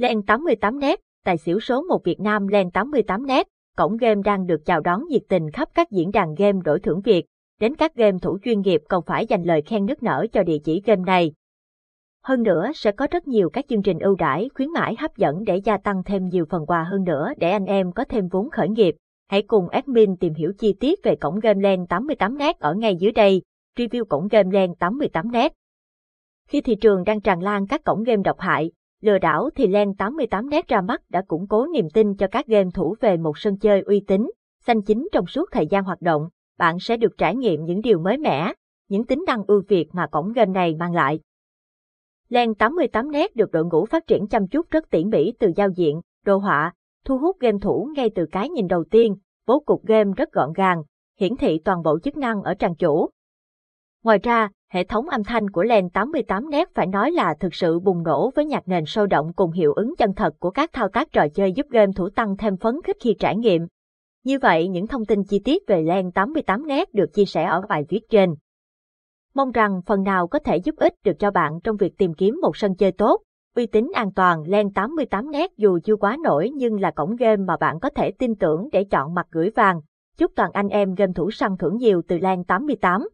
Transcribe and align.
Len 0.00 0.20
88net, 0.20 0.96
tài 1.24 1.38
xỉu 1.38 1.60
số 1.60 1.82
1 1.82 2.04
Việt 2.04 2.20
Nam 2.20 2.46
Len 2.46 2.68
88net, 2.68 3.44
cổng 3.76 3.96
game 3.96 4.20
đang 4.24 4.46
được 4.46 4.60
chào 4.64 4.80
đón 4.80 5.06
nhiệt 5.08 5.22
tình 5.28 5.50
khắp 5.50 5.68
các 5.74 5.90
diễn 5.90 6.10
đàn 6.10 6.34
game 6.34 6.58
đổi 6.64 6.80
thưởng 6.80 7.00
Việt, 7.00 7.26
đến 7.58 7.74
các 7.74 7.94
game 7.94 8.18
thủ 8.22 8.38
chuyên 8.44 8.60
nghiệp 8.60 8.80
còn 8.88 9.04
phải 9.06 9.26
dành 9.26 9.42
lời 9.42 9.62
khen 9.62 9.86
nức 9.86 10.02
nở 10.02 10.26
cho 10.32 10.42
địa 10.42 10.58
chỉ 10.64 10.82
game 10.84 11.02
này. 11.06 11.32
Hơn 12.22 12.42
nữa 12.42 12.70
sẽ 12.74 12.92
có 12.92 13.06
rất 13.10 13.28
nhiều 13.28 13.50
các 13.50 13.64
chương 13.68 13.82
trình 13.82 13.98
ưu 13.98 14.14
đãi 14.14 14.48
khuyến 14.54 14.70
mãi 14.72 14.96
hấp 14.98 15.16
dẫn 15.16 15.44
để 15.44 15.56
gia 15.56 15.76
tăng 15.76 16.02
thêm 16.04 16.28
nhiều 16.28 16.44
phần 16.50 16.66
quà 16.66 16.82
hơn 16.82 17.04
nữa 17.04 17.32
để 17.36 17.50
anh 17.50 17.64
em 17.64 17.92
có 17.92 18.04
thêm 18.04 18.28
vốn 18.28 18.50
khởi 18.50 18.68
nghiệp. 18.68 18.94
Hãy 19.28 19.42
cùng 19.42 19.68
admin 19.68 20.16
tìm 20.16 20.34
hiểu 20.34 20.52
chi 20.58 20.74
tiết 20.80 20.98
về 21.02 21.16
cổng 21.16 21.40
game 21.40 21.60
Len 21.60 21.84
88net 21.84 22.54
ở 22.58 22.74
ngay 22.74 22.96
dưới 22.96 23.12
đây, 23.12 23.42
review 23.78 24.04
cổng 24.04 24.28
game 24.28 24.50
Len 24.52 24.72
88net. 24.72 25.50
Khi 26.48 26.60
thị 26.60 26.74
trường 26.74 27.04
đang 27.04 27.20
tràn 27.20 27.42
lan 27.42 27.66
các 27.66 27.84
cổng 27.84 28.02
game 28.02 28.22
độc 28.22 28.40
hại, 28.40 28.70
lừa 29.00 29.18
đảo 29.18 29.50
thì 29.54 29.66
Len 29.66 29.90
88net 29.98 30.62
ra 30.68 30.80
mắt 30.80 31.02
đã 31.10 31.22
củng 31.22 31.46
cố 31.48 31.66
niềm 31.66 31.88
tin 31.94 32.16
cho 32.16 32.26
các 32.30 32.46
game 32.46 32.70
thủ 32.74 32.96
về 33.00 33.16
một 33.16 33.38
sân 33.38 33.58
chơi 33.58 33.80
uy 33.80 34.04
tín, 34.06 34.30
xanh 34.66 34.82
chính 34.82 35.08
trong 35.12 35.26
suốt 35.26 35.48
thời 35.52 35.66
gian 35.66 35.84
hoạt 35.84 36.02
động, 36.02 36.28
bạn 36.58 36.76
sẽ 36.80 36.96
được 36.96 37.18
trải 37.18 37.36
nghiệm 37.36 37.64
những 37.64 37.80
điều 37.80 37.98
mới 37.98 38.18
mẻ, 38.18 38.52
những 38.88 39.04
tính 39.04 39.24
năng 39.26 39.44
ưu 39.46 39.62
việt 39.68 39.88
mà 39.92 40.06
cổng 40.06 40.32
game 40.32 40.52
này 40.52 40.74
mang 40.78 40.94
lại. 40.94 41.20
Len 42.28 42.52
88net 42.52 43.28
được 43.34 43.50
đội 43.50 43.64
ngũ 43.64 43.86
phát 43.86 44.06
triển 44.06 44.26
chăm 44.26 44.46
chút 44.46 44.70
rất 44.70 44.90
tỉ 44.90 45.04
mỉ 45.04 45.32
từ 45.38 45.52
giao 45.56 45.68
diện, 45.76 46.00
đồ 46.24 46.36
họa, 46.38 46.72
thu 47.04 47.18
hút 47.18 47.36
game 47.40 47.58
thủ 47.62 47.90
ngay 47.94 48.10
từ 48.14 48.26
cái 48.32 48.48
nhìn 48.48 48.66
đầu 48.66 48.84
tiên, 48.84 49.16
bố 49.46 49.60
cục 49.60 49.86
game 49.86 50.10
rất 50.16 50.32
gọn 50.32 50.52
gàng, 50.52 50.82
hiển 51.20 51.36
thị 51.36 51.60
toàn 51.64 51.82
bộ 51.82 51.98
chức 51.98 52.16
năng 52.16 52.42
ở 52.42 52.54
trang 52.54 52.74
chủ. 52.74 53.08
Ngoài 54.04 54.18
ra, 54.22 54.48
hệ 54.70 54.84
thống 54.84 55.08
âm 55.08 55.24
thanh 55.24 55.50
của 55.50 55.62
Len 55.62 55.90
88 55.90 56.50
Nét 56.50 56.74
phải 56.74 56.86
nói 56.86 57.10
là 57.12 57.34
thực 57.40 57.54
sự 57.54 57.80
bùng 57.80 58.02
nổ 58.02 58.30
với 58.34 58.44
nhạc 58.44 58.68
nền 58.68 58.84
sôi 58.84 59.06
động 59.06 59.32
cùng 59.32 59.52
hiệu 59.52 59.72
ứng 59.72 59.94
chân 59.98 60.14
thật 60.14 60.34
của 60.38 60.50
các 60.50 60.72
thao 60.72 60.88
tác 60.88 61.12
trò 61.12 61.28
chơi 61.28 61.52
giúp 61.52 61.66
game 61.70 61.92
thủ 61.96 62.08
tăng 62.10 62.36
thêm 62.36 62.56
phấn 62.56 62.74
khích 62.84 62.96
khi 63.00 63.14
trải 63.18 63.36
nghiệm. 63.36 63.66
Như 64.24 64.38
vậy, 64.38 64.68
những 64.68 64.86
thông 64.86 65.04
tin 65.04 65.24
chi 65.24 65.38
tiết 65.44 65.62
về 65.66 65.82
Len 65.82 66.12
88 66.12 66.66
Nét 66.66 66.94
được 66.94 67.12
chia 67.14 67.24
sẻ 67.24 67.44
ở 67.44 67.60
bài 67.68 67.84
viết 67.88 68.00
trên. 68.10 68.34
Mong 69.34 69.52
rằng 69.52 69.80
phần 69.86 70.02
nào 70.02 70.26
có 70.26 70.38
thể 70.38 70.56
giúp 70.56 70.74
ích 70.76 70.94
được 71.04 71.18
cho 71.18 71.30
bạn 71.30 71.60
trong 71.64 71.76
việc 71.76 71.98
tìm 71.98 72.14
kiếm 72.14 72.38
một 72.42 72.56
sân 72.56 72.74
chơi 72.74 72.92
tốt, 72.92 73.20
uy 73.56 73.66
tín 73.66 73.90
an 73.94 74.12
toàn 74.12 74.42
Len 74.46 74.72
88 74.72 75.30
Nét 75.30 75.50
dù 75.56 75.78
chưa 75.84 75.96
quá 75.96 76.16
nổi 76.24 76.50
nhưng 76.54 76.80
là 76.80 76.90
cổng 76.90 77.16
game 77.16 77.36
mà 77.36 77.56
bạn 77.56 77.80
có 77.80 77.90
thể 77.90 78.10
tin 78.10 78.34
tưởng 78.34 78.68
để 78.72 78.84
chọn 78.84 79.14
mặt 79.14 79.26
gửi 79.30 79.50
vàng. 79.50 79.80
Chúc 80.16 80.32
toàn 80.36 80.50
anh 80.52 80.68
em 80.68 80.94
game 80.94 81.12
thủ 81.12 81.30
săn 81.30 81.56
thưởng 81.56 81.76
nhiều 81.76 82.02
từ 82.08 82.18
Len 82.18 82.44
88. 82.44 83.08